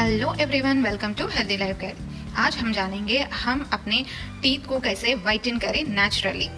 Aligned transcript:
Hello 0.00 0.32
everyone 0.40 0.82
welcome 0.82 1.12
to 1.14 1.26
healthy 1.28 1.56
life 1.56 1.78
care 1.80 1.96
आज 2.38 2.56
हम 2.56 2.72
जानेंगे 2.72 3.18
हम 3.34 3.64
अपने 3.72 3.96
टीथ 4.42 4.66
को 4.68 4.78
कैसे 4.80 5.14
वाइटन 5.24 5.58
करें 5.58 5.82
नेचुरली 5.88 6.48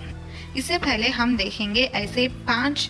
इससे 0.59 0.79
पहले 0.79 1.09
हम 1.09 1.37
देखेंगे 1.37 1.83
ऐसे 1.95 2.27
पाँच 2.49 2.89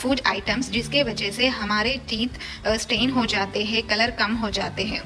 फ़ूड 0.00 0.20
आइटम्स 0.26 0.70
जिसके 0.70 1.02
वजह 1.02 1.30
से 1.30 1.46
हमारे 1.60 1.96
टीथ 2.10 2.38
स्टेन 2.80 3.10
हो 3.10 3.24
जाते 3.26 3.62
हैं 3.64 3.82
कलर 3.88 4.10
कम 4.18 4.34
हो 4.42 4.50
जाते 4.58 4.84
हैं 4.84 5.00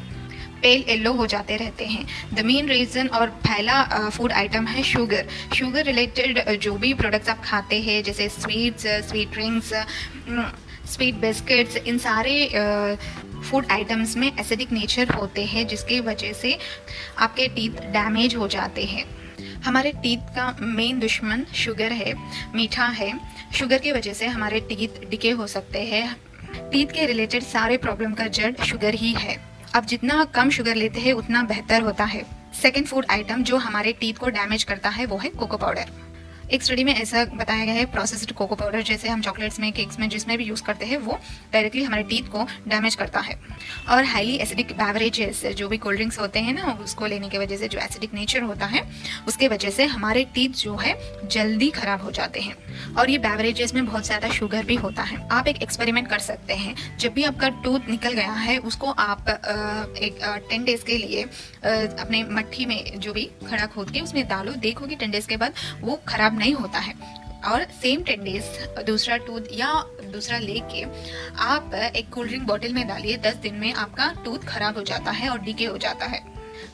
पेल 0.63 0.85
येल्लो 0.89 1.13
हो 1.13 1.27
जाते 1.27 1.57
रहते 1.57 1.87
हैं। 1.87 2.07
द 2.35 2.45
मेन 2.47 2.69
रीज़न 2.69 3.09
और 3.11 3.31
पहला 3.47 4.09
फ़ूड 4.09 4.33
आइटम 4.33 4.67
है 4.67 4.83
शुगर 4.83 5.29
शुगर 5.55 5.85
रिलेटेड 5.85 6.45
जो 6.59 6.75
भी 6.77 6.93
प्रोडक्ट्स 6.95 7.29
आप 7.29 7.45
खाते 7.45 7.81
हैं, 7.83 8.03
जैसे 8.03 8.29
sweets 8.31 8.87
sweet 9.09 9.31
drinks 9.33 9.73
sweet 10.91 11.15
biscuits 11.21 11.77
इन 11.79 11.99
सारे 11.99 12.35
फ़ूड 13.43 13.67
आइटम्स 13.71 14.17
में 14.17 14.33
एसिडिक 14.41 14.73
नेचर 14.73 15.09
होते 15.09 15.45
हैं, 15.45 15.67
जिसकी 15.67 16.01
वजह 16.01 16.33
से 16.33 16.59
आपके 17.19 17.49
टीथ 17.49 17.71
डैमेज 17.71 18.37
हो 18.37 18.49
जाते 18.49 18.85
हैं। 18.85 19.05
हमारे 19.63 19.93
टीथ 19.93 20.19
का 20.19 20.57
मेन 20.61 20.99
दुश्मन 20.99 21.45
शुगर 21.55 21.93
है, 21.93 22.15
मीठा 22.55 22.87
है। 22.87 23.21
शुगर 23.55 23.79
की 23.79 23.93
वजह 23.93 24.13
से 24.13 24.27
हमारे 24.27 24.61
टीथ 24.61 25.11
डिके 25.11 25.31
हो 25.31 25.47
सकते 25.47 25.79
हैं। 25.79 26.17
टीथ 26.71 26.87
के 26.87 27.07
रिलेटेड 27.07 27.43
सारे 27.43 27.77
प्रॉब्लम 27.77 28.13
का 28.13 28.27
जड़ 28.27 28.65
शुगर 28.65 28.95
ही 28.95 29.13
है। 29.13 29.41
अब 29.75 29.87
जितना 29.87 30.25
कम 30.25 30.51
शुगर 30.51 30.75
लेते 30.75 31.01
हैं, 31.01 31.13
उतना 31.13 31.43
बेहतर 31.43 31.83
होता 31.83 32.05
है। 32.05 32.27
सेकेंड 32.63 32.87
फ़ूड 32.87 33.07
आइटम 33.11 33.43
जो 33.43 33.57
हमारे 33.57 33.93
टीथ 33.93 34.15
को 34.15 34.29
डैमेज 34.29 34.65
करता 34.65 34.89
है, 34.89 35.07
वो 35.07 35.19
है 35.19 35.31
कोको 35.31 35.57
पाउडर। 35.57 36.10
एक 36.51 36.63
स्टडी 36.63 36.85
में 36.85 36.95
ऐसा 36.95 37.25
बताया 37.25 37.65
गया 37.65 37.75
है 37.75 37.85
प्रोसेस्ड 37.87 38.33
कोको 38.33 38.55
पाउडर 38.55 38.83
जैसे 38.83 39.09
हम 39.09 39.21
चॉकलेट्स 39.23 39.59
में 39.61 39.71
केक्स 39.73 39.99
में, 39.99 40.09
जिसमें 40.09 40.37
भी 40.39 40.45
यूज़ 40.45 40.63
करते 40.63 40.87
हैं, 40.87 40.97
वो 40.99 41.19
डायरेक्टली 41.53 41.83
हमारे 41.85 42.03
टीथ 42.03 42.31
को 42.31 42.47
डैमेज 42.69 42.95
करता 42.95 43.21
है। 43.21 43.39
और 43.89 44.05
हाईली 44.05 44.37
एसिडिक 44.37 44.73
बेवरेजेस 44.73 45.45
जो 45.57 45.69
भी 45.69 45.79
कोल्ड 45.79 45.97
ड्रिंक्स 45.97 46.19
होते 46.19 46.39
हैं 46.39 46.55
ना, 46.55 46.73
उसको 46.85 47.07
लेने 47.07 47.29
की 47.29 47.39
वजह 47.39 47.57
से 47.57 47.69
जो 47.69 47.79
एसिडिक 47.79 48.15
नेचर 48.15 48.43
होता 48.43 48.67
है, 48.67 48.83
उसके 49.29 49.49
वजह 49.49 49.71
से 49.71 49.85
हमारे 49.87 50.25
टीथ 50.35 50.59
जो 50.59 50.75
है, 50.77 50.95
जल्दी 51.29 51.71
खराब 51.71 52.03
हो 52.03 52.11
जाते 52.11 52.41
हैं। 52.41 52.95
और 52.95 53.11
ये 53.11 53.19
बेवरेजेस 53.19 53.75
में 53.75 53.85
बहुत 53.87 54.07
ज़्यादा 54.07 54.29
शुगर 54.31 54.65
भी 54.65 54.75
होता 54.77 55.03
है। 55.03 55.19
आप 55.33 55.49
एक 55.49 55.63
एक्सपेरिमेंट 55.63 56.09
कर 56.09 56.19
सकते 56.21 56.55
हैं। 56.55 56.75
जब 56.99 57.13
भी 57.13 57.25
आपका 57.25 57.49
टूथ 57.65 57.89
निकल 57.91 58.13
गया 58.13 58.33
है, 58.33 58.59
उसको 58.61 58.91
आप 58.91 59.29
एक 59.29 60.19
टेन 60.51 60.65
डेज़ 60.65 60.85
के 60.85 60.99
लिए 60.99 61.23
अपने 61.63 62.23
मट्ठी 62.31 62.67
में 62.67 62.99
जो 63.01 63.13
भी 63.13 63.25
खड़ा 63.49 63.67
खोद 63.67 63.91
के 63.91 64.01
उसमें 64.01 64.27
डालो। 64.29 64.53
देखो 64.61 64.87
कि 64.87 64.97
टेन 64.97 65.11
डेज़ 65.11 65.29
के 65.29 65.37
बाद 65.37 65.55
वो 65.81 66.01
खराब 66.09 66.39
नहीं 66.41 66.55
होता 66.55 66.79
है। 66.79 66.95
और 67.47 67.63
सेम 67.83 68.03
टेन 68.03 68.25
डेज़ 68.25 68.85
दूसरा 68.87 69.17
टूथ 69.19 69.43
या 69.53 69.73
दूसरा 70.13 70.39
लेके 70.39 70.83
आप 71.43 71.75
एक 71.75 72.09
कोल्ड 72.09 72.29
ड्रिंक 72.29 72.47
बॉटल 72.47 72.73
में 72.75 72.87
डालिए, 72.89 73.17
दस 73.19 73.37
दिन 73.37 73.55
में 73.55 73.73
आपका 73.75 74.13
टूथ 74.25 74.45
खराब 74.49 74.77
हो 74.77 74.83
जाता 74.83 75.11
है 75.11 75.29
और 75.29 75.39
डीके 75.41 75.65
हो 75.65 75.79
जाता 75.79 76.07
है। 76.07 76.21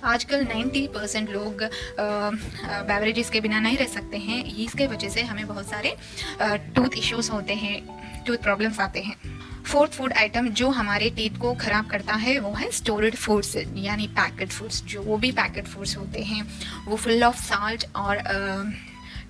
आजकल 0.04 0.44
90 0.44 0.86
परसेंट 0.94 1.30
लोग 1.30 1.62
बेवरेजेस 2.00 3.30
के 3.30 3.40
बिना 3.40 3.60
नहीं 3.60 3.76
रह 3.76 3.86
सकते 3.88 4.16
हैं। 4.18 4.44
इसके 4.56 4.86
वजह 4.86 5.08
से 5.08 5.22
हमें 5.22 5.46
बहुत 5.46 5.68
सारे 5.68 5.96
टूथ 6.42 6.98
इश्यूज़ 6.98 7.30
होते 7.30 7.54
हैं 7.54 8.24
टूथ 8.26 8.36
प्रॉब्लम्स 8.38 8.80
आते 8.80 9.00
हैं। 9.00 9.16
फोर्थ 9.64 9.92
फ़ूड 9.92 10.12
आइटम 10.12 10.48
जो 10.50 10.68
हमारे 10.70 11.10
टीथ 11.10 11.38
को 11.40 11.54
खराब 11.54 11.88
करता 11.90 12.14
है, 12.14 12.38
वो 12.38 12.52
है 12.54 12.70
स्टोरेड 12.72 13.14
फूड्स 13.16 13.56
यानी 13.56 14.06
पैकेट 14.18 14.50
फूड्स 14.50 14.82
जो 14.84 15.02
वो 15.02 15.16
भी 15.16 15.30
पैकेट 15.32 15.66
फूड्स 15.66 15.96
होते 15.96 16.22
हैं। 16.22 16.42
वो 16.86 16.96
फुल 16.96 17.24
ऑफ़ 17.24 17.42
साल्ट 17.42 17.86
और 17.96 18.22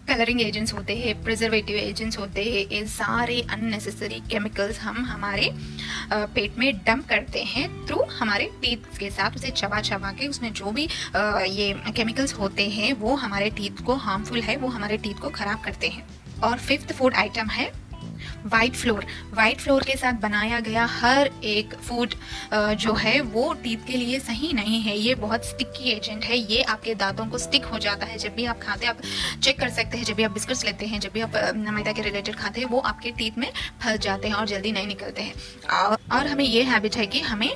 कलरिंग 0.09 0.41
एजेंट्स 0.41 0.73
होते 0.75 0.97
हैं 0.97 1.15
प्रिजर्वेटिव 1.25 1.77
एजेंट्स 1.77 2.19
होते 2.19 2.43
हैं, 2.45 2.67
ये 2.71 2.85
सारे 2.89 3.41
अननेसेसरी 3.51 4.21
केमिकल्स 4.31 4.79
हम 4.81 5.05
हमारे 5.07 5.51
पेट 6.13 6.59
में 6.59 6.73
डंप 6.79 7.07
करते 7.09 7.43
हैं 7.45 7.69
थ्रू 7.87 8.03
हमारे 8.13 8.51
टीथ 8.63 8.99
के 8.99 9.11
साथ, 9.11 9.37
उसे 9.37 9.51
चबा 9.53 9.81
चबा 9.81 10.13
के 10.13 10.29
उसमें 10.29 10.53
जो 10.53 10.71
भी 10.73 10.85
ये 10.85 11.73
केमिकल्स 11.97 12.35
होते 12.35 12.69
हैं, 12.71 12.93
वो 12.95 13.15
हमारे 13.17 13.51
टीथ 13.51 13.83
को 13.87 13.95
हार्मफुल 13.97 14.41
है, 14.41 14.57
वो 14.57 14.69
हमारे 14.69 14.97
टीथ 14.99 15.21
को 15.23 15.31
ख़राब 15.31 15.63
करते 15.65 15.89
हैं। 15.89 16.07
और 16.41 16.59
फिफ्थ 16.59 16.93
फ़ूड 16.93 17.15
आइटम 17.15 17.49
है 17.51 17.71
वाइट 18.45 18.75
फ्लोर 18.75 19.07
वाइट 19.35 19.61
फ्लोर 19.61 19.83
के 19.83 19.97
साथ 19.97 20.13
बनाया 20.21 20.61
गया 20.61 20.85
हर 20.87 21.31
एक 21.45 21.75
फ़ूड 21.79 22.15
जो 22.55 22.93
है, 22.95 23.21
वो 23.21 23.53
टीथ 23.55 23.87
के 23.87 23.97
लिए 23.97 24.19
सही 24.21 24.53
नहीं 24.53 24.81
है। 24.83 24.97
ये 24.99 25.15
बहुत 25.15 25.45
स्टिकी 25.45 25.91
एजेंट 25.91 26.25
है। 26.25 26.37
ये 26.53 26.63
आपके 26.65 26.95
दांतों 26.95 27.27
को 27.27 27.39
स्टिक 27.39 27.65
हो 27.65 27.79
जाता 27.79 28.07
है। 28.07 28.19
जब 28.19 28.35
भी 28.35 28.45
आप 28.45 28.61
खाते 28.63 28.87
आप 28.87 28.99
चेक 29.43 29.59
कर 29.61 29.71
सकते 29.71 29.99
हैं। 29.99 30.05
जब 30.05 30.15
भी 30.15 30.23
आप 30.23 30.31
बिस्कुट्स 30.31 30.65
लेते 30.65 30.87
हैं, 30.87 31.01
जब 31.01 31.13
भी 31.13 31.21
आप 31.21 31.37
मैदा 31.57 31.93
के 31.93 32.03
रिलेटेड 32.03 32.37
खाते 32.37 32.61
हैं, 32.61 32.69
वो 32.69 32.79
आपके 32.81 33.11
टीथ 33.11 33.39
में 33.39 33.51
फंस 33.83 33.99
जाते 34.01 34.29
हैं 34.29 34.35
और 34.35 34.47
जल्दी 34.47 34.73
नहीं 34.73 34.87
निकलते 34.87 35.23
हैं। 35.23 35.33
और 36.13 36.27
हमें 36.27 36.45
ये 36.45 36.63
हैबिट 36.63 36.97
है 36.97 37.07
कि 37.07 37.21
हमें 37.21 37.51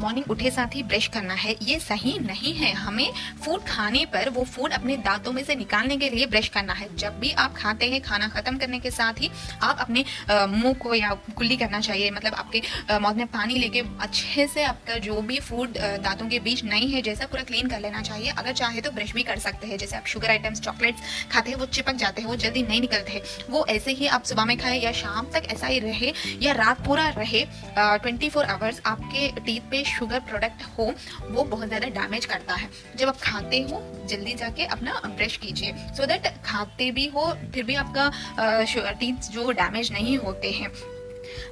मॉर्निंग 0.00 0.30
उठे 0.30 0.50
साथ 0.50 0.74
ही 0.74 0.82
ब्रश 0.82 1.06
करना 1.06 1.34
है। 1.34 1.56
ये 1.62 1.78
सही 1.80 2.18
नहीं 2.18 2.54
है। 2.54 2.72
हमें 2.74 3.12
फ़ूड 3.44 3.64
खाने 3.64 4.04
पर, 4.06 4.28
वो 4.28 4.44
फ़ूड 4.44 4.72
अपने 4.72 4.96
दांतों 4.98 5.32
में 5.32 5.42
से 5.44 5.54
निकालने 5.54 5.96
के 5.96 6.08
लिए 6.10 6.26
ब्रश 6.26 6.48
करना 6.48 6.72
है। 6.72 6.94
जब 6.96 7.18
भी 7.20 7.30
आप 7.38 7.54
खाते 7.56 7.90
हैं, 7.90 8.00
खाना 8.00 8.28
खत्म 8.28 8.58
करने 8.58 8.80
के 8.80 8.90
साथ 8.90 9.20
ही 9.20 9.30
आप 9.62 9.78
अपने 9.80 10.04
मुँह 10.30 10.72
को 10.74 10.94
या 10.94 11.12
कुल्ली 11.36 11.56
करना 11.56 11.80
चाहिए। 11.80 12.10
मतलब 12.10 12.34
आपके 12.34 12.62
मौत 12.98 13.16
में 13.16 13.26
पानी 13.28 13.54
लेके 13.56 13.80
अच्छे 14.00 14.46
से 14.48 14.64
आपका 14.64 14.96
जो 15.00 15.20
भी 15.22 15.38
फ़ूड 15.40 15.78
दांतों 15.78 16.28
के 16.28 16.38
बीच 16.40 16.64
नहीं 16.64 16.88
है, 16.90 17.02
जैसा 17.02 17.26
पूरा 17.26 17.42
क्लीन 17.44 17.68
कर 17.68 17.80
लेना 17.80 18.02
चाहिए। 18.02 18.30
अगर 18.32 18.52
चाहे 18.54 18.80
तो 18.80 18.90
ब्रश 18.92 19.12
भी 19.14 19.22
कर 19.22 19.38
सकते 19.40 19.66
हैं। 19.66 19.78
जैसे 19.78 19.96
आप 19.96 20.06
शुगर 20.06 20.30
आइटम्स 20.30 20.60
चॉकलेट्स 20.60 21.02
खाते 21.32 21.50
हैं, 21.50 21.58
वो 21.58 21.66
चिपक 21.68 21.94
जाते 21.96 22.22
हैं, 22.22 22.28
वो 22.28 22.36
जल्दी 22.36 22.62
नहीं 22.64 22.80
निकलते 22.80 23.12
हैं। 23.12 23.22
वो 23.50 23.64
ऐसे 23.68 23.92
ही 23.92 24.06
आप 24.08 24.24
सुबह 24.24 24.44
में 24.44 24.56
खाए 24.58 24.78
या 24.80 24.92
शाम 24.94 25.30
तक 25.32 25.48
ऐसा 25.52 25.66
ही 25.66 25.78
रहे 25.80 26.12
या 26.42 26.52
रात 26.54 26.84
पूरा 26.86 27.08
रहे 27.10 27.44
ट्वेंटी 27.76 28.28
फोर 28.30 28.44
आवर्स 28.46 28.80
आपके 28.86 29.28
टीथ 29.40 29.70
पे 29.70 29.82
शुगर 29.86 30.20
प्रोडक्ट 30.22 30.62
हो, 30.78 30.92
वो 31.24 31.44
बहुत 31.44 31.68
ज़्यादा 31.68 31.88
डैमेज 31.90 32.24
करता 32.26 32.54
है। 32.54 32.68
जब 32.96 33.08
आप 33.08 33.20
खाते 33.22 33.60
हो, 33.62 33.82
जल्दी 34.08 34.34
जाके 34.34 34.64
अपना 34.66 35.00
ब्रश 35.06 35.36
कीजिए। 35.36 35.72
सो 35.72 36.02
so 36.02 36.08
दैट 36.08 36.26
खाते 36.44 36.90
भी 36.90 37.06
हो, 37.08 37.26
फिर 37.54 37.64
भी 37.64 37.74
आपका 37.76 38.10
टीथ 38.92 39.30
जो 39.32 39.50
डैमेज 39.52 39.92
नहीं 39.92 40.13
होते 40.16 40.50
हैं। 40.50 40.72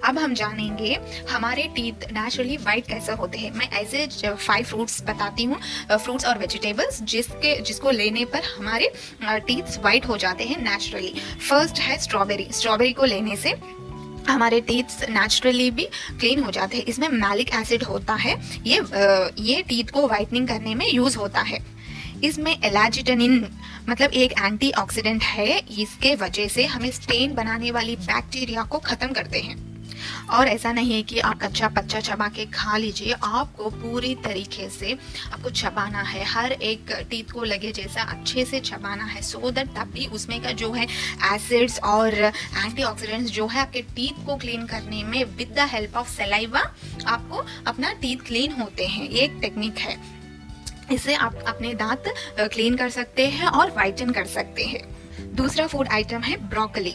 अब 0.05 0.19
हम 0.19 0.33
जानेंगे, 0.35 0.99
हमारे 1.31 1.63
टीथ 1.77 2.05
नेचुरली 2.13 2.57
वाइट 2.57 2.87
कैसे 2.87 3.13
होते 3.13 3.39
हैं। 3.39 3.51
मैं 3.51 3.69
ऐसे 3.71 4.07
फाइव 4.27 4.65
फ्रूट्स 4.65 5.03
बताती 5.03 5.45
हूँ 5.45 5.59
फ्रूट्स 5.93 6.25
और 6.27 6.39
वेजिटेबल्स 6.39 7.03
जिसके, 7.03 7.61
जिसको 7.61 7.91
लेने 7.91 8.25
पर 8.25 8.43
हमारे 8.59 8.93
टीथ 9.23 9.79
वाइट 9.85 10.07
हो 10.07 10.17
जाते 10.17 10.45
हैं 10.45 10.63
नेचुरली 10.63 11.15
फ़र्स्ट 11.49 11.81
है 11.81 11.99
स्ट्रॉबेरी 11.99 12.49
स्ट्रॉबेरी 12.53 12.93
को 12.93 13.05
लेने 13.05 13.37
से 13.37 13.55
हमारे 14.29 14.61
टीथ 14.61 15.09
नेचुरली 15.11 15.71
भी 15.71 15.89
क्लीन 16.21 16.43
हो 16.43 16.51
जाते 16.51 16.77
हैं। 16.77 16.85
इसमें 16.85 17.09
मैलिक 17.09 17.55
एसिड 17.55 17.83
होता 17.83 18.15
है। 18.15 18.35
ये 18.67 18.83
ये 19.43 19.63
टीथ 19.63 19.85
को 19.85 20.07
वाइटनिंग 20.09 20.49
करने 20.49 20.75
में 20.75 20.89
यूज़ 20.91 21.17
होता 21.19 21.41
है। 21.41 21.59
इसमें 22.25 22.57
एलाजिटनिन 22.65 23.47
मतलब 23.89 24.13
एक 24.13 24.33
एंटीऑक्सीडेंट 24.33 25.23
है, 25.23 25.59
इसके 25.59 26.15
वजह 26.15 26.49
से 26.49 26.67
हमें 26.67 26.91
स्टेन 26.93 27.35
बनाने 27.35 27.71
वाली 27.71 27.97
बैक्टीरिया 27.99 28.63
को 28.63 28.79
खत्म 28.79 29.13
करते 29.13 29.41
हैं। 29.41 29.61
और 30.31 30.49
ऐसा 30.49 30.71
नहीं 30.73 30.93
है 30.93 31.03
कि 31.03 31.19
आप 31.21 31.43
कच्चा 31.43 31.69
पच्चा 31.69 32.01
चबा 32.01 32.27
के 32.29 32.45
खा 32.47 32.77
लीजिए, 32.77 33.13
आपको 33.15 33.69
पूरी 33.71 34.15
तरीके 34.15 34.69
से 34.71 34.93
आपको 35.33 35.51
चबाना 35.51 36.03
है। 36.03 36.25
हर 36.25 36.53
एक 36.53 36.93
टीथ 37.11 37.33
को 37.33 37.45
लगे 37.45 37.73
जैसा 37.73 38.03
अच्छे 38.03 38.45
से 38.45 38.61
चबाना 38.61 39.05
है 39.05 39.23
सो 39.23 39.51
दैट 39.51 39.79
भी 39.93 40.07
उसमें 40.07 40.41
का 40.43 40.53
जो 40.53 40.73
है 40.73 40.87
एसिड्स 41.35 41.79
और 41.81 42.15
एंटीऑक्सीडेंट्स 42.15 43.31
जो 43.31 43.47
है 43.47 43.61
आपके 43.61 43.83
टीथ 43.97 44.27
को 44.27 44.37
क्लीन 44.37 44.67
करने 44.67 45.03
में 45.05 45.25
with 45.27 45.55
the 45.59 45.69
help 45.73 45.97
of 45.97 46.11
saliva 46.11 46.61
आपको 47.07 47.45
अपना 47.67 47.93
टीथ 47.93 48.27
क्लीन 48.27 48.53
होते 48.53 48.87
हैं। 48.87 49.09
ये 49.09 49.21
एक 49.21 49.39
टेक्निक 49.41 49.79
है। 49.79 50.22
इससे 50.91 51.15
आप 51.15 51.39
अपने 51.47 51.75
दांत 51.75 52.05
क्लीन 52.41 52.77
कर 52.77 52.89
सकते 52.91 53.27
हैं 53.27 53.47
और 53.47 53.71
वाइटन 53.71 54.11
कर 54.11 54.25
सकते 54.27 54.65
हैं। 54.65 54.83
दूसरा 55.37 55.67
फ़ूड 55.67 55.89
आइटम 55.89 56.21
है 56.21 56.37
ब्रोकली 56.49 56.95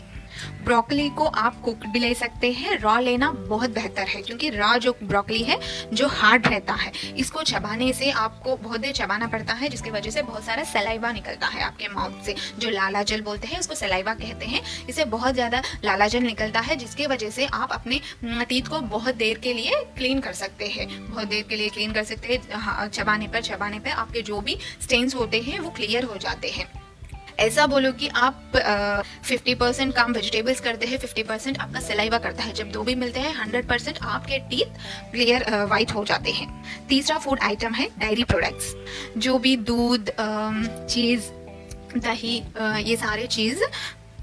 ब्रोकली 0.63 1.09
को 1.09 1.25
आप 1.25 1.61
कुक 1.61 1.85
भी 1.87 1.99
ले 1.99 2.13
सकते 2.13 2.51
हैं। 2.51 2.77
रॉ 2.79 2.97
लेना 2.99 3.31
बहुत 3.31 3.69
बेहतर 3.69 4.07
है, 4.07 4.21
क्योंकि 4.21 4.49
रॉ 4.49 4.75
जो 4.77 4.95
ब्रोकली 5.03 5.41
है, 5.43 5.59
जो 5.93 6.07
हार्ड 6.09 6.47
रहता 6.47 6.73
है, 6.73 6.91
इसको 7.17 7.43
चबाने 7.43 7.91
से 7.93 8.11
आपको 8.11 8.55
बहुत 8.57 8.79
देर 8.79 8.93
चबाना 8.93 9.27
पड़ता 9.27 9.53
है, 9.53 9.69
जिसकी 9.69 9.89
वजह 9.89 10.11
से 10.11 10.21
बहुत 10.23 10.43
सारा 10.43 10.63
सलाइवा 10.65 11.11
निकलता 11.11 11.47
है 11.47 11.61
आपके 11.63 11.87
माउथ 11.87 12.23
से। 12.25 12.35
जो 12.59 12.69
लाला 12.69 13.03
जल 13.03 13.21
बोलते 13.21 13.47
हैं, 13.47 13.59
उसको 13.59 13.75
सलाइवा 13.75 14.13
कहते 14.15 14.45
हैं। 14.45 14.61
इसे 14.89 15.05
बहुत 15.07 15.33
ज़्यादा 15.33 15.61
लाला 15.85 16.07
जल 16.07 16.23
निकलता 16.23 16.59
है, 16.59 16.75
जिसकी 16.75 17.05
वजह 17.05 17.29
से 17.29 17.45
आप 17.45 17.71
अपने 17.71 17.99
टीथ 18.45 18.69
को 18.69 18.79
बहुत 18.89 19.15
देर 19.15 19.37
के 19.37 19.53
लिए 19.53 19.83
क्लीन 19.97 20.19
कर 20.19 20.33
सकते 20.35 20.67
हैं। 20.67 20.87
बहुत 21.09 21.27
देर 21.27 21.45
के 21.49 21.55
लिए 21.55 21.69
क्लीन 21.69 21.93
कर 21.93 22.03
सकते 22.05 22.33
हैं 22.33 22.89
चबाने 22.89 23.27
पर 23.27 23.41
चबाने 23.43 23.79
पर 23.79 23.89
आपके 23.91 24.21
जो 24.23 24.41
भी 24.41 24.57
स्टेन्स 24.81 25.15
होते 25.15 25.41
हैं, 25.41 25.59
वो 25.59 25.69
क्लियर 25.71 26.03
हो 26.03 26.17
जाते 26.17 26.49
हैं। 26.49 26.67
ऐसा 27.39 27.65
बोलो 27.67 27.91
कि 27.91 28.07
आप 28.07 28.57
फिफ्टी 29.25 29.55
परसेंट 29.55 29.93
काम 29.95 30.13
वेजिटेबल्स 30.13 30.59
करते 30.59 30.85
हैं 30.85 30.97
फिफ्टी 30.99 31.23
परसेंट 31.23 31.57
आपका 31.57 31.79
सिलाईवा 31.79 32.17
करता 32.17 32.43
है। 32.43 32.53
जब 32.53 32.71
दो 32.71 32.83
भी 32.83 32.95
मिलते 32.95 33.19
हैं 33.19 33.33
हंड्रेड 33.35 33.67
परसेंट 33.69 33.97
आपके 34.03 34.39
टीथ 34.49 34.79
क्लियर 35.11 35.45
वाइट 35.69 35.91
हो 35.91 36.03
जाते 36.05 36.31
हैं। 36.31 36.47
तीसरा 36.89 37.17
फ़ूड 37.17 37.39
आइटम 37.43 37.73
है 37.73 37.89
डायरी 37.99 38.23
प्रोडक्ट्स 38.23 38.73
जो 39.17 39.37
भी 39.39 39.55
दूध 39.69 40.11
चीज़ 40.19 41.29
दही 41.97 42.37
ये 42.83 42.95
सारे 42.95 43.27
चीज़ 43.27 43.63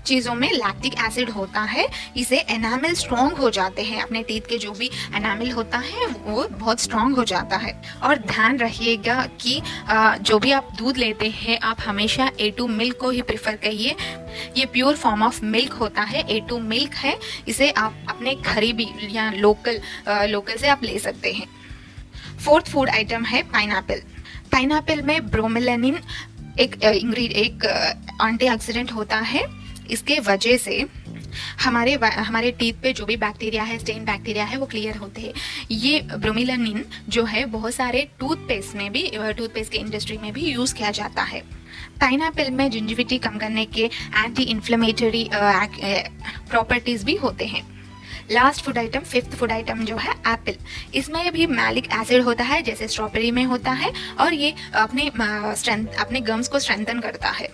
चीज़ों 0.06 0.34
में 0.34 0.50
लैक्टिक 0.52 0.94
एसिड 1.06 1.30
होता 1.30 1.60
है, 1.62 1.86
इसे 2.16 2.38
एनामिल 2.50 2.94
स्ट्रॉन्ग 2.94 3.32
हो 3.34 3.50
जाते 3.50 3.82
हैं। 3.82 4.02
अपने 4.02 4.22
टीथ 4.22 4.48
के 4.48 4.58
जो 4.58 4.72
भी 4.72 4.90
एनामिल 5.14 5.50
होता 5.52 5.78
है, 5.80 6.06
वो 6.06 6.46
बहुत 6.50 6.80
स्ट्रॉन्ग 6.80 7.16
हो 7.16 7.24
जाता 7.24 7.56
है। 7.56 7.72
और 8.02 8.18
ध्यान 8.26 8.58
रखिएगा 8.58 9.20
कि 9.40 9.60
जो 10.20 10.38
भी 10.38 10.52
आप 10.52 10.68
दूध 10.78 10.96
लेते 10.96 11.28
हैं, 11.30 11.58
आप 11.60 11.80
हमेशा 11.86 12.30
ए 12.40 12.50
टू 12.50 12.66
मिल्क 12.68 12.96
को 12.96 13.10
ही 13.10 13.22
प्रेफर 13.22 13.56
करिए 13.56 13.96
ये 14.56 14.64
प्योर 14.66 14.96
फॉर्म 14.96 15.22
ऑफ़ 15.22 15.44
मिल्क 15.44 15.72
होता 15.72 16.02
है 16.02 16.24
ए 16.28 16.40
टू 16.40 16.58
मिल्क 16.60 16.94
है। 16.94 17.18
इसे 17.48 17.70
आप 17.70 18.06
अपने 18.08 18.34
खरीबी 18.46 18.88
या 19.10 19.30
लोकल 19.32 19.80
लोकल 20.28 20.56
से 20.56 20.68
आप 20.68 20.82
ले 20.84 20.98
सकते 20.98 21.32
हैं। 21.32 21.46
फोर्थ 22.44 22.70
फ़ूड 22.70 22.88
आइटम 22.90 23.24
है 23.24 23.42
पाइन 23.50 23.74
पाइनएप्पल 24.52 25.02
में 25.02 25.30
ब्रोमिलेनिन 25.30 25.98
एक 26.60 26.82
इंग्रीड 26.84 27.32
एक 27.32 27.64
एंटीऑक्सीडेंट 28.22 28.92
होता 28.92 29.16
है। 29.18 29.42
इसके 29.90 30.18
वजह 30.20 30.56
से 30.56 30.84
हमारे 31.60 31.92
हमारे 31.94 32.50
टीथ 32.52 32.74
पे 32.82 32.92
जो 32.92 33.04
भी 33.06 33.16
बैक्टीरिया 33.16 33.62
है, 33.62 33.78
स्टेन 33.78 34.04
बैक्टीरिया 34.04 34.44
है, 34.44 34.56
वो 34.56 34.66
क्लियर 34.66 34.96
होते 34.96 35.20
हैं। 35.20 35.32
ये 35.70 36.00
ब्रोमिलानिन 36.14 36.84
जो 37.08 37.24
है, 37.24 37.44
बहुत 37.46 37.74
सारे 37.74 38.08
टूथपेस्ट 38.20 38.76
में 38.76 38.90
भी 38.92 39.10
टूथपेस्ट 39.14 39.72
के 39.72 39.78
इंडस्ट्री 39.78 40.18
में 40.18 40.32
भी 40.32 40.44
यूज़ 40.44 40.74
किया 40.74 40.90
जाता 40.90 41.22
है। 41.22 41.40
पाइन 42.00 42.52
में 42.52 42.70
जिंजिविटी 42.70 43.18
कम 43.18 43.38
करने 43.38 43.64
के 43.66 43.84
एंटी 44.16 44.42
इन्फ्लेमेटरी 44.44 45.28
प्रॉपर्टीज़ 45.34 47.04
भी 47.04 47.14
होते 47.16 47.46
हैं। 47.46 47.62
Last 48.30 48.64
food 48.64 48.78
item 48.78 49.00
fifth 49.00 49.34
food 49.36 49.52
item 49.52 49.84
जो 49.84 49.96
है 49.96 50.10
एप्पल 50.10 50.54
इसमें 50.94 51.32
भी 51.32 51.46
मैलिक 51.48 51.88
एसिड 51.92 52.22
होता 52.22 52.44
है, 52.44 52.62
जैसे 52.62 52.88
स्ट्रॉबेरी 52.88 53.30
में 53.30 53.44
होता 53.44 53.70
है, 53.72 53.92
और 54.20 54.34
ये 54.34 54.54
अपने 54.74 55.10
स्ट्रेंथ 55.18 55.86
अपने 56.00 56.20
गम्स 56.22 56.48
को 56.48 56.58
स्ट्रेंथन 56.58 57.00
करता 57.00 57.30
है। 57.30 57.48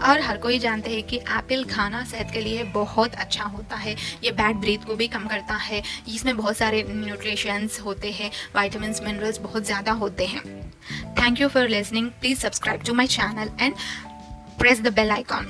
और 0.00 0.20
हर 0.20 0.36
कोई 0.38 0.58
जानते 0.58 0.90
हैं 0.90 1.02
कि 1.02 1.16
एप्पल 1.16 1.64
खाना 1.64 2.02
सेहत 2.04 2.30
के 2.32 2.40
लिए 2.40 2.64
बहुत 2.74 3.14
अच्छा 3.16 3.44
होता 3.46 3.76
है। 3.76 3.94
ये 4.24 4.30
बैड 4.32 4.56
ब्रीथ 4.56 4.86
को 4.86 4.94
भी 4.96 5.08
कम 5.08 5.26
करता 5.26 5.54
है। 5.56 5.82
इसमें 6.08 6.36
बहुत 6.36 6.56
सारे 6.56 6.82
न्यूट्रिशंस 6.88 7.80
होते 7.80 8.10
हैं 8.12 8.30
वाइटामिन 8.56 8.94
मिनरल्स 9.02 9.38
बहुत 9.40 9.66
ज़्यादा 9.66 9.92
होते 9.94 10.26
हैं। 10.26 10.42
Thank 11.20 11.40
you 11.40 11.48
for 11.48 11.68
listening 11.68 12.10
please 12.20 12.38
subscribe 12.38 12.82
to 12.82 12.94
my 12.94 13.06
channel 13.08 13.50
and 13.60 13.74
press 14.58 14.80
the 14.80 14.92
bell 14.94 15.10
icon 15.10 15.46